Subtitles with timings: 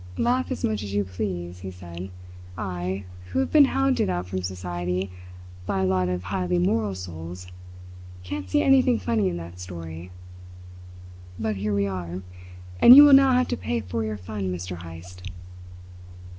[0.17, 2.09] "Laugh as much as you please," he said.
[2.57, 5.11] "I, who have been hounded out from society
[5.67, 7.45] by a lot of highly moral souls,
[8.23, 10.09] can't see anything funny in that story.
[11.37, 12.23] But here we are,
[12.79, 14.77] and you will now have to pay for your fun, Mr.
[14.81, 15.21] Heyst."